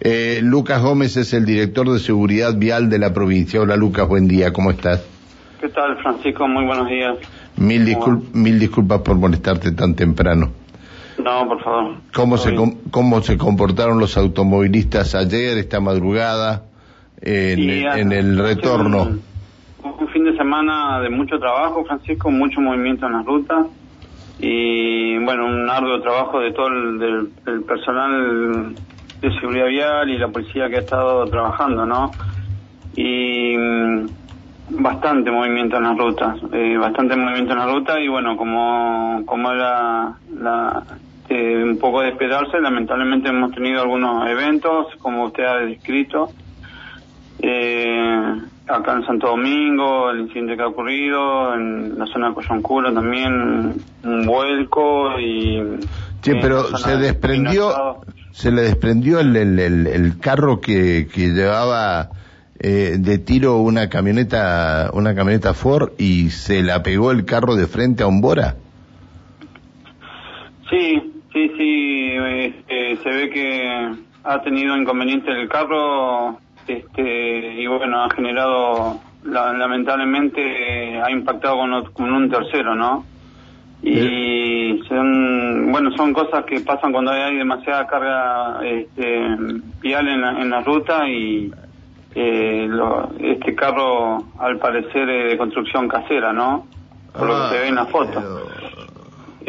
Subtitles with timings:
[0.00, 3.60] Eh, Lucas Gómez es el director de seguridad vial de la provincia.
[3.60, 5.04] Hola Lucas, buen día, ¿cómo estás?
[5.60, 6.46] ¿Qué tal Francisco?
[6.46, 7.16] Muy buenos días.
[7.56, 10.52] Mil, discul mil disculpas por molestarte tan temprano.
[11.22, 11.96] No, por favor.
[12.14, 12.54] ¿Cómo se,
[12.92, 16.62] ¿Cómo se comportaron los automovilistas ayer, esta madrugada,
[17.20, 19.02] en, el retorno?
[19.02, 19.22] Un,
[19.82, 23.66] un, fin de semana de mucho trabajo, Francisco, mucho movimiento en las rutas
[24.38, 28.74] y, bueno, un arduo trabajo de todo el del, personal
[29.20, 32.10] de seguridad vial y la policía que ha estado trabajando, ¿no?
[32.94, 34.06] Y mm,
[34.70, 39.52] bastante movimiento en las rutas, eh, bastante movimiento en la ruta y bueno, como, como
[39.52, 40.82] era la,
[41.28, 46.30] eh, un poco de esperarse, lamentablemente hemos tenido algunos eventos, como usted ha descrito,
[47.40, 48.34] eh,
[48.68, 53.74] acá en Santo Domingo, el incidente que ha ocurrido, en la zona de Coyoncura también
[54.04, 55.78] un vuelco y...
[56.22, 58.00] Sí, pero se desprendió,
[58.32, 62.10] se le desprendió el, el, el, carro que, que llevaba
[62.58, 67.66] eh, de tiro una camioneta, una camioneta Ford y se la pegó el carro de
[67.68, 68.56] frente a un Bora.
[70.68, 73.90] Sí, Sí, sí, este, se ve que
[74.24, 81.56] ha tenido inconveniente el carro este, y bueno, ha generado, lamentablemente, ha impactado
[81.92, 83.04] con, un tercero, ¿no?
[83.82, 89.36] Y son, bueno, son cosas que pasan cuando hay demasiada carga este,
[89.80, 91.50] vial en la, en la ruta y
[92.14, 92.68] eh,
[93.20, 96.66] este carro al parecer es de construcción casera, ¿no?
[97.12, 98.47] Por lo que se ve en la foto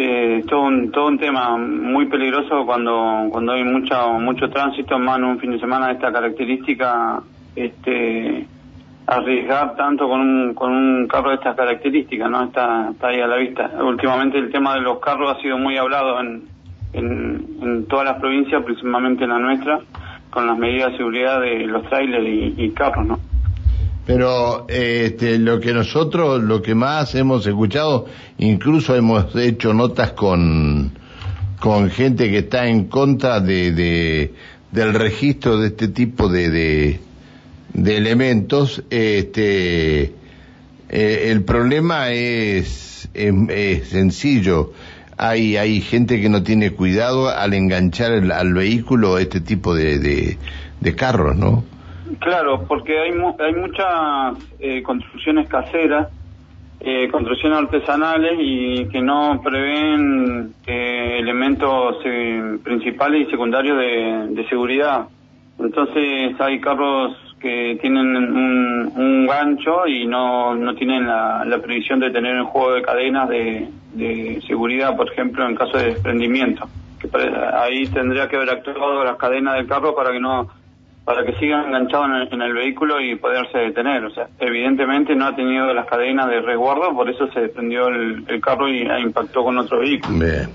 [0.02, 5.17] eh, todo un todo un tema muy peligroso cuando cuando hay mucho mucho tránsito más
[5.17, 7.22] en un fin de semana de esta característica
[7.53, 8.47] este
[9.08, 13.28] arriesgar tanto con un con un carro de estas características no está está ahí a
[13.28, 13.72] la vista.
[13.83, 16.44] Últimamente el tema de los carros ha sido muy hablado en
[16.94, 19.81] en, en todas las provincias principalmente en la nuestra
[20.30, 23.28] con las medidas de seguridad de los trailers y, y carros no
[24.09, 28.07] pero este, lo que nosotros, lo que más hemos escuchado,
[28.39, 30.94] incluso hemos hecho notas con,
[31.59, 34.34] con gente que está en contra de, de
[34.72, 37.00] del registro de este tipo de,
[37.72, 40.11] de, elementos, este, eh,
[41.28, 44.73] el problema es, es, sencillo.
[45.17, 50.00] Hay, hay gente que no tiene cuidado al enganchar al vehículo este tipo de,
[50.79, 51.63] de carros, ¿no?
[52.18, 56.08] Claro, porque hay, hay muchas eh, construcciones caseras,
[56.80, 61.97] eh, construcciones artesanales y que no prevén eh, elementos
[62.64, 65.08] principales y secundarios de, seguridad.
[65.59, 72.40] Entonces hay carros que tienen un, gancho y no, no tienen la, previsión de tener
[72.40, 76.68] un juego de cadenas de, de seguridad, por ejemplo, en caso de desprendimiento.
[77.00, 77.09] Que
[77.53, 80.50] ahí tendría que haber actuado las cadenas del carro para que no
[81.09, 84.06] para que siga enganchado en el, vehículo y poderse detener.
[84.06, 88.40] O sea, evidentemente no ha tenido las cadenas de resguardo, por eso se desprendió el,
[88.40, 90.20] carro y impactó con otro vehículo.
[90.20, 90.50] Bien.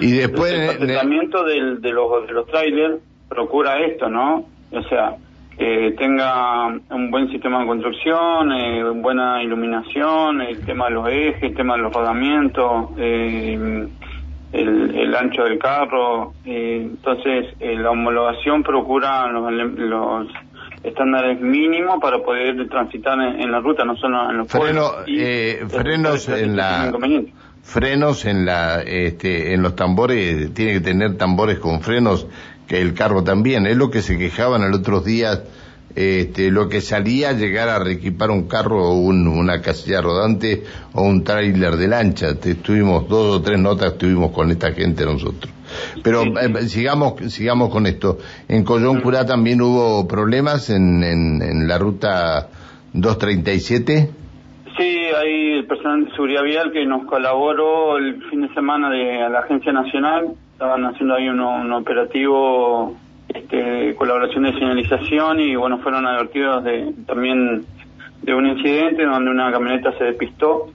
[0.00, 0.52] Y después...
[0.52, 4.44] el tratamiento de, los, de los trailers procura esto, ¿no?
[4.70, 5.16] O sea,
[5.58, 11.42] que tenga un buen sistema de construcción, eh, buena iluminación, el tema de los ejes,
[11.42, 13.88] el tema de los rodamientos, eh,
[14.52, 16.32] el, ancho del carro.
[16.44, 20.28] entonces, eh, la homologación procura los,
[20.82, 26.28] estándares mínimos para poder transitar en, la ruta, no solo en los Freno, eh, frenos
[26.28, 26.92] en la
[27.62, 32.28] frenos en la este, en los tambores tiene que tener tambores con frenos
[32.68, 35.42] que el carro también es lo que se quejaban el otros días
[35.96, 40.62] este, lo que salía a llegar a reequipar un carro o una casilla rodante
[40.92, 42.38] o un tráiler de lancha.
[42.38, 45.50] Tuvimos dos o tres notas, tuvimos con esta gente nosotros.
[46.02, 48.18] Pero eh, sigamos, sigamos con esto.
[48.46, 52.48] En Coyoncurá también hubo problemas en, en, la ruta
[52.92, 54.10] 237.
[54.76, 59.30] Sí, hay el personal de seguridad vial que nos colaboró el fin de semana de
[59.30, 60.26] la Agencia Nacional.
[60.52, 62.94] Estaban haciendo ahí un operativo
[63.38, 67.64] este, colaboración de señalización y bueno, fueron advertidos de, también
[68.22, 70.72] de un incidente donde una camioneta se despistó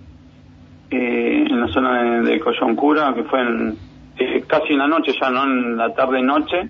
[0.89, 3.77] eh, en la zona de, Coyoncura, que fue en,
[4.18, 5.44] eh, casi en la noche ya, ¿no?
[5.44, 6.69] En la tarde-noche.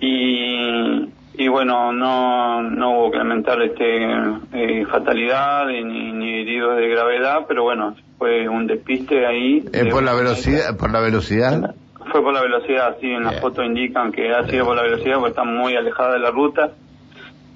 [0.00, 4.04] Y, y bueno, no, no hubo que lamentar este,
[4.52, 9.64] eh, fatalidad ni, ni heridos de gravedad, pero bueno, fue un despiste ahí.
[9.90, 10.76] ¿Por la velocidad?
[10.76, 11.74] ¿Por la velocidad?
[12.14, 15.16] Fue por la velocidad, sí, en la foto indican que ha sido por la velocidad
[15.16, 16.70] porque está muy alejada de la ruta.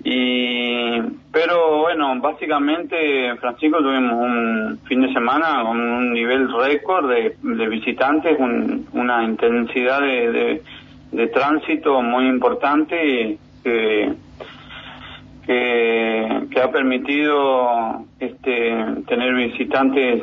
[0.03, 1.01] Y,
[1.31, 8.37] pero bueno, básicamente, Francisco, tuvimos un fin de semana con un nivel récord de, visitantes,
[8.93, 10.61] una intensidad de,
[11.13, 14.13] de, tránsito muy importante que
[15.47, 18.75] que, ha permitido este,
[19.07, 20.23] tener visitantes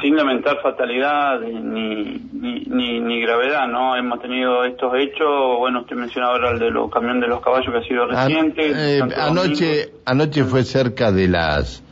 [0.00, 3.96] sin lamentar fatalidad ni, ni, ni, gravedad, ¿no?
[3.96, 7.70] Hemos tenido estos hechos, bueno, usted mencionaba ahora el de los camiones de los caballos
[7.72, 8.70] que ha sido reciente.
[8.74, 11.82] Eh, anoche, anoche fue cerca de las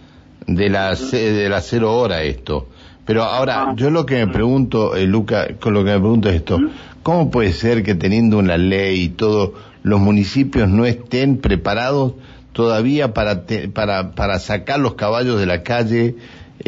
[0.47, 2.69] de las de las cero hora esto.
[3.05, 3.75] Pero ahora, ah.
[3.77, 6.59] yo lo que me pregunto, eh, Luca, con lo que me pregunto es esto,
[7.03, 9.55] ¿cómo puede ser que teniendo una ley y todo,
[9.85, 12.15] los municipios no estén preparados
[12.53, 16.17] todavía para, para, para sacar los caballos de la calle,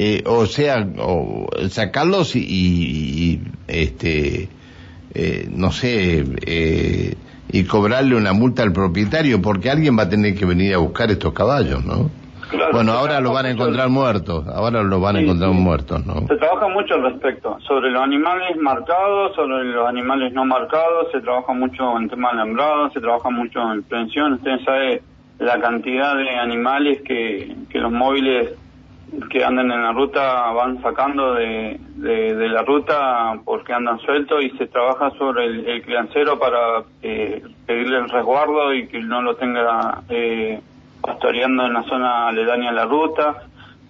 [0.00, 4.49] eh, o sea, o sacarlos y, este,
[5.12, 7.17] eh, no sé, eh,
[7.50, 11.11] y cobrarle una multa al propietario, porque alguien va a tener que venir a buscar
[11.11, 12.11] estos caballos, ¿no?
[12.73, 16.29] bueno, ahora los van a encontrar muertos, ahora los van a encontrar muertos, ¿no?
[16.29, 21.21] Se trabaja mucho al respecto, sobre los animales marcados, sobre los animales no marcados, se
[21.21, 25.00] trabaja mucho en temas alambrados, se trabaja mucho en prevención, ustedes saben
[25.41, 28.55] la cantidad de animales que, que los móviles
[29.31, 34.50] que andan en la ruta van sacando de, de, la ruta porque andan sueltos y
[34.58, 39.37] se trabaja sobre el, el criancero para eh, pedirle el resguardo y que no lo
[39.37, 40.60] tenga eh,
[41.00, 43.43] pastoreando en la zona aledaña a la ruta.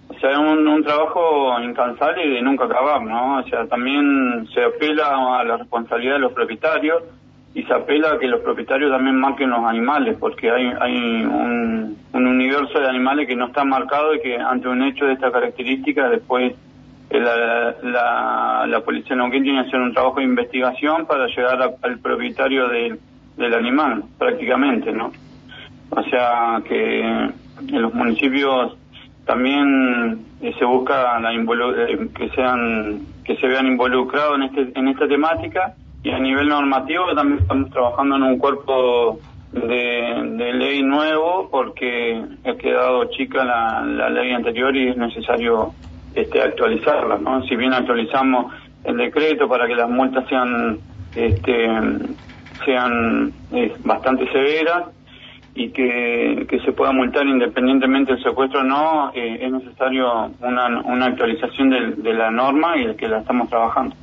[0.09, 3.39] O sea, es un, un trabajo incansable y de nunca acabar, ¿no?
[3.39, 7.03] O sea, también se apela a la responsabilidad de los propietarios
[7.59, 11.97] y se apela a que los propietarios también marquen los animales, porque hay, hay un,
[12.13, 16.07] universo de animales que no está marcado y que ante un hecho de esta característica
[16.07, 16.53] después
[17.09, 21.99] eh, la, la, policía no tiene que hacer un trabajo de investigación para llegar al
[21.99, 25.11] propietario del animal, prácticamente, ¿no?
[25.89, 28.77] O sea que en los municipios
[29.25, 34.87] también eh, se busca la eh, que sean que se vean involucrados en este en
[34.87, 39.19] esta temática y a nivel normativo también estamos trabajando en un cuerpo
[39.51, 45.73] de, ley nuevo porque ha quedado chica la, la, ley anterior y es necesario
[46.13, 48.53] este actualizarla no si bien actualizamos
[48.83, 50.79] el decreto para que las multas sean
[51.15, 51.67] este
[52.65, 54.85] sean eh, bastante severas
[55.55, 60.67] y que, que se pueda multar independientemente del secuestro o no, eh, es necesario una,
[60.85, 63.95] una actualización de, de la norma y de que la estamos trabajando.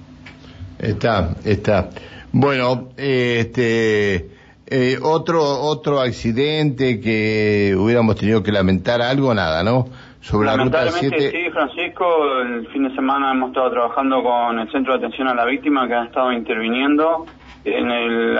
[0.79, 1.91] Está, está.
[2.33, 4.29] Bueno, este,
[4.67, 9.87] eh, otro, otro accidente que hubiéramos tenido que lamentar algo, nada, ¿no?
[10.21, 11.31] Sobre la ruta 7.
[11.31, 12.05] Sí, Francisco,
[12.43, 15.87] el fin de semana hemos estado trabajando con el Centro de Atención a la Víctima
[15.87, 17.27] que ha estado interviniendo
[17.65, 18.39] en el,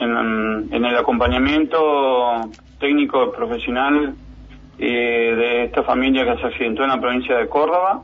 [0.00, 4.14] en, el acompañamiento técnico profesional
[4.78, 8.02] eh, de esta familia que se accidentó en la provincia de Córdoba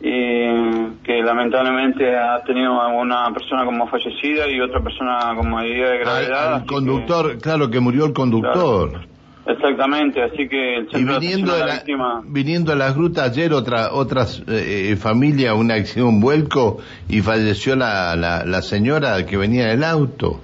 [0.00, 5.98] y que lamentablemente ha tenido una persona como fallecida y otra persona como herida de
[5.98, 6.56] gravedad.
[6.60, 9.00] el conductor, claro que murió el conductor.
[9.44, 11.82] exactamente, así que el y viniendo de la,
[12.24, 16.78] viniendo a las grutas ayer otra otra eh, familia una acción un vuelco
[17.08, 20.40] y falleció la, la, señora que venía en el auto.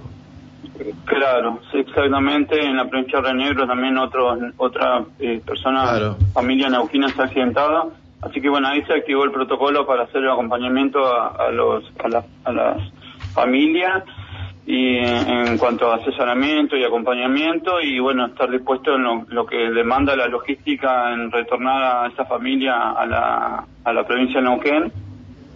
[1.05, 2.59] Claro, exactamente.
[2.59, 7.85] En la provincia de Negro también otro, otra eh, persona, familia neuquina está accidentada
[8.21, 11.83] Así que bueno, ahí se activó el protocolo para hacer el acompañamiento a, los,
[12.43, 12.77] a, las
[13.33, 14.03] familias
[14.65, 20.15] y en, cuanto a asesoramiento y acompañamiento y bueno, estar dispuesto en lo, que demanda
[20.15, 24.91] la logística en retornar a esa familia a la, a la provincia de Neuquén.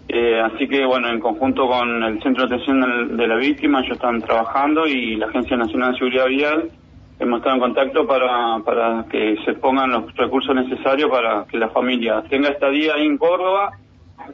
[0.07, 3.93] Eh, así que bueno, en conjunto con el Centro de Atención de la Víctima, ellos
[3.93, 6.72] están trabajando y la Agencia Nacional de Seguridad Vial
[7.19, 11.69] hemos estado en contacto para, para que se pongan los recursos necesarios para que la
[11.69, 13.77] familia tenga estadía ahí en Córdoba,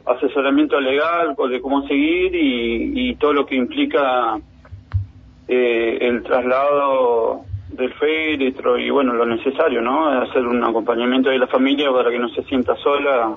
[0.06, 4.38] asesoramiento legal de cómo seguir y, todo lo que implica
[5.48, 10.08] eh, el traslado del féretro y bueno, lo necesario, ¿no?
[10.08, 13.34] Hacer un acompañamiento de la familia para que no se sienta sola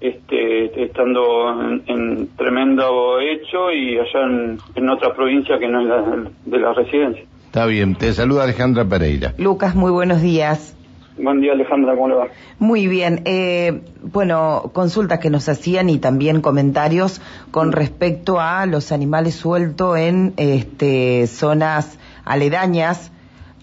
[0.00, 6.30] este, estando en, tremendo hecho y allá en, en otra provincia que no es la
[6.44, 7.29] de la residencia.
[7.50, 9.34] Está bien, te saluda Alejandra Pereira.
[9.36, 10.76] Lucas, muy buenos días.
[11.18, 12.28] Buen día Alejandra, ¿cómo le va?
[12.60, 13.22] Muy bien.
[13.24, 19.98] Eh, bueno, consultas que nos hacían y también comentarios con respecto a los animales sueltos
[19.98, 23.10] en este, zonas aledañas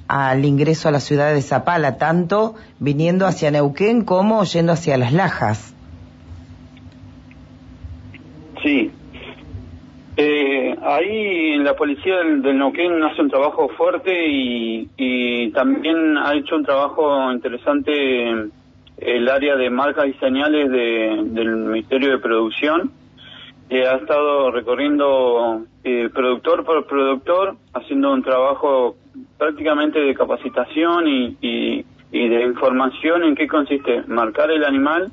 [0.09, 5.13] al ingreso a la ciudad de Zapala, tanto viniendo hacia Neuquén como yendo hacia Las
[5.13, 5.73] Lajas.
[8.61, 8.91] Sí,
[10.19, 16.33] eh, ahí la policía del, del, Neuquén hace un trabajo fuerte y, y, también ha
[16.33, 18.49] hecho un trabajo interesante
[18.97, 22.91] el área de marcas y señales de, del Ministerio de Producción.
[23.69, 28.95] Ha estado recorriendo eh, productor por productor, haciendo un trabajo
[29.37, 35.11] prácticamente de capacitación y, y, de información en qué consiste marcar el animal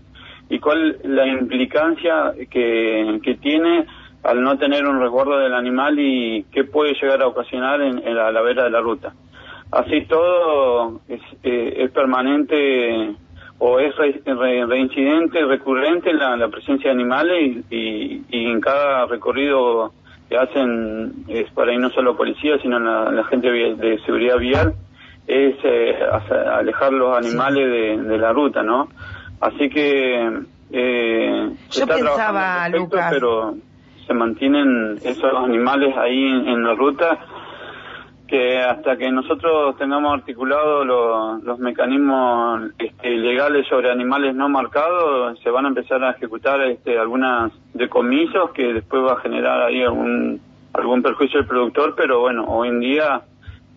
[0.48, 3.84] y cuál la implicancia que tiene
[4.24, 8.32] al no tener un resguardo del animal y qué puede llegar a ocasionar en, la,
[8.32, 9.12] la, vera de la ruta.
[9.70, 13.14] Así todo es, eh, es permanente
[13.58, 19.92] o es reincidente, recurrente la, la presencia de animales y, y, en cada recorrido
[20.28, 24.74] que hacen, es para ir no solo policía, sino la, gente de seguridad vial,
[25.26, 25.96] es eh,
[26.50, 28.88] alejar los animales de, de, la ruta, ¿no?
[29.40, 30.30] Así que
[30.72, 33.54] eh, Yo pensaba, Lucas, pero
[34.06, 37.18] se mantienen esos animales ahí en la ruta
[38.26, 40.86] que hasta que nosotros tengamos articulados
[41.42, 46.98] los mecanismos este, legales sobre animales no marcados, se van a empezar a ejecutar este,
[46.98, 50.40] algunas decomisos que después va a generar ahí algún
[50.72, 53.22] algún perjuicio al productor, pero bueno, hoy en día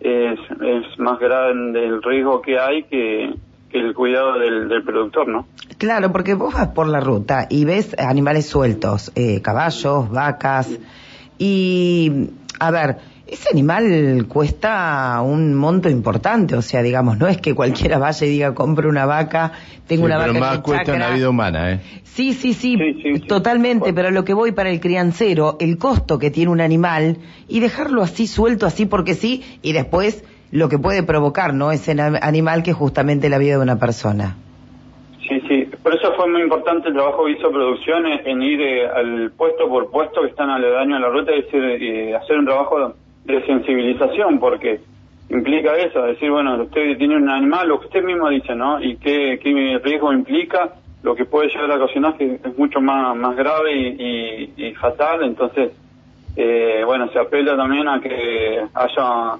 [0.00, 3.34] es, es más grande el riesgo que hay que
[3.72, 5.46] el cuidado del, del, productor, ¿no?
[5.78, 10.78] Claro, porque vos vas por la ruta y ves animales sueltos, eh, caballos, vacas,
[11.38, 12.96] y a ver,
[13.26, 18.30] ese animal cuesta un monto importante, o sea, digamos, no es que cualquiera vaya y
[18.30, 19.52] diga compre una vaca,
[19.86, 20.46] tengo una pero vaca.
[20.46, 21.80] más cuesta una vida humana, ¿eh?
[22.04, 22.76] Sí, sí, sí,
[23.28, 27.60] totalmente, pero lo que voy para el criancero, el costo que tiene un animal y
[27.60, 31.72] dejarlo así suelto, así porque sí, y después lo que puede provocar, ¿no?
[31.72, 34.36] Ese animal que es justamente la vida de una persona.
[35.28, 38.88] Sí, sí, por eso fue muy importante el trabajo que hizo Producciones en ir eh,
[38.88, 42.94] al puesto por puesto que están aledaños a la ruta y eh, hacer un trabajo
[43.24, 44.80] de sensibilización, porque
[45.28, 48.82] implica eso, decir, bueno, usted tiene un animal, lo que usted mismo dice, ¿no?
[48.82, 53.14] Y qué, qué riesgo implica, lo que puede llegar a ocasionar que es mucho más,
[53.16, 55.72] más grave y, fatal, entonces,
[56.36, 59.34] eh, bueno, se apela también a que haya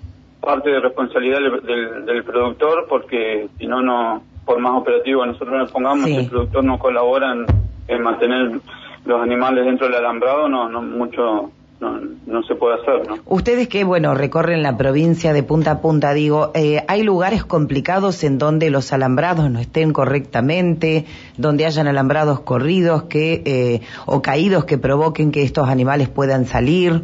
[0.48, 5.70] parte de responsabilidad del, del, productor, porque si no, no, por más operativo nosotros nos
[5.70, 7.44] pongamos, si el productor no colabora en,
[7.86, 8.58] en mantener
[9.04, 11.50] los animales dentro del alambrado, no, no mucho
[11.80, 13.18] no, no se puede hacer, ¿no?
[13.26, 18.24] Ustedes que, bueno, recorren la provincia de punta a punta, digo, eh, ¿hay lugares complicados
[18.24, 21.04] en donde los alambrados no estén correctamente,
[21.36, 27.02] donde hayan alambrados corridos que eh, o caídos que provoquen que estos animales puedan salir?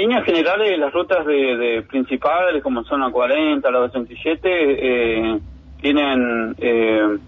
[0.00, 5.40] Líneas generales, las rutas de, principales, como son la 40, la 27, eh,
[5.82, 7.18] tienen eh,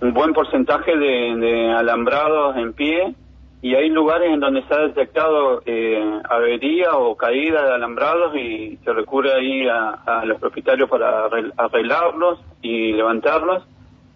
[0.00, 3.14] un buen porcentaje de, de alambrados en pie,
[3.62, 8.76] y hay lugares en donde se ha detectado eh, avería o caída de alambrados y
[8.84, 13.62] se recurre ahí a, los propietarios para arreglarlos y levantarlos.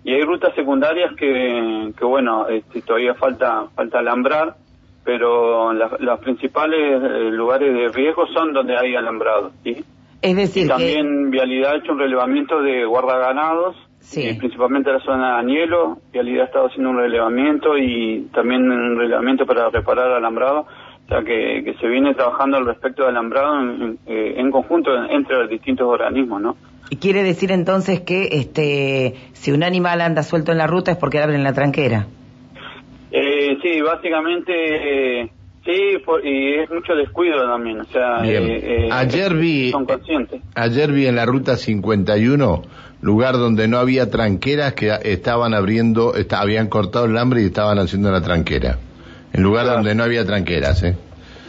[0.02, 4.57] Y hay rutas secundarias que, que bueno este, todavía falta falta alambrar
[5.11, 9.85] pero los principales eh, lugares de riesgo son donde hay alambrados ¿sí?
[10.23, 14.23] es decir también vialidad ha hecho un relevamiento de guardaganados Sí.
[14.23, 18.99] Eh, principalmente la zona de Anielo, Vialidad ha estado haciendo un relevamiento y también un
[18.99, 23.61] relevamiento para reparar alambrado, o sea que, que se viene trabajando al respecto de alambrado
[23.61, 26.57] en, en eh, conjunto entre los distintos organismos, ¿no?
[26.88, 30.97] Y quiere decir entonces que este si un animal anda suelto en la ruta es
[30.97, 32.07] porque abren la tranquera.
[33.40, 35.30] Eh, sí, básicamente eh,
[35.64, 40.42] sí, y es mucho descuido también, o sea, eh, ayer vi son conscientes.
[40.54, 42.62] Ayer vi en la ruta 51
[43.00, 48.11] lugar donde no había tranqueras que estaban abriendo, habían cortado el hambre y estaban haciendo
[48.11, 48.78] la tranquera.
[49.32, 50.97] En lugar donde no había tranqueras, ¿eh?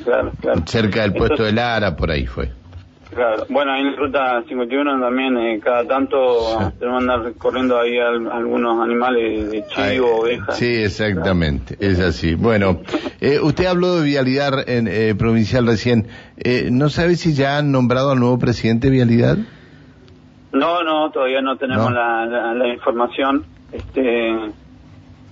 [0.05, 0.61] Claro, claro.
[0.65, 2.51] Cerca del puesto de Lara, por ahí fue.
[3.13, 7.77] Claro, bueno, ahí en la ruta 51 también, eh, cada tanto tenemos que andar corriendo
[7.77, 10.57] ahí algunos animales de chivo, ovejas.
[10.57, 12.35] Sí, exactamente, es así.
[12.35, 12.79] Bueno,
[13.19, 16.07] eh, usted habló de Vialidad en, eh, provincial recién.
[16.37, 19.37] Eh, ¿No sabe si ya han nombrado al nuevo presidente de Vialidad?
[20.53, 23.45] No, no, todavía no tenemos La, la, información.
[23.73, 24.35] Este,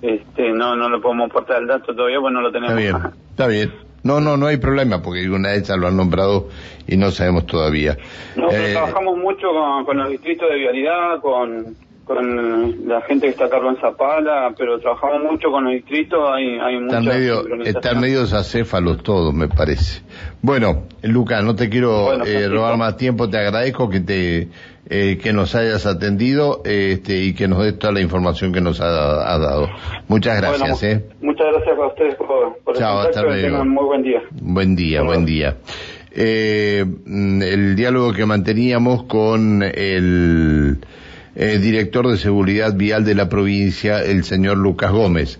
[0.01, 2.77] este, no, no le podemos aportar el dato todavía, pues no lo tenemos.
[2.77, 3.88] Está bien, está bien.
[4.03, 6.49] No, no, no hay problema, porque una de esas lo han nombrado
[6.87, 7.97] y no sabemos todavía.
[8.35, 11.75] Nosotros eh, trabajamos mucho con, con, los distritos de vialidad, con,
[12.09, 16.19] con la gente que está a cargo en Zapala, pero trabajamos mucho con los distritos,
[16.33, 20.01] hay, hay están medio, están medio acéfalos todos, me parece.
[20.41, 24.47] Bueno, Luca, no te quiero eh, robar más tiempo, te agradezco que te
[24.89, 28.81] eh, que nos hayas atendido este, y que nos des toda la información que nos
[28.81, 28.87] ha,
[29.37, 29.69] dado.
[30.07, 30.81] Muchas gracias.
[30.81, 31.05] eh.
[31.21, 33.29] Muchas gracias a ustedes por, por Chao, el contacto.
[33.29, 34.23] Hasta muy buen día.
[34.31, 35.57] Buen día, buen día.
[36.11, 40.79] Eh, el diálogo que manteníamos con el
[41.35, 45.37] eh, director de seguridad vial de la provincia, el señor Lucas Gómez.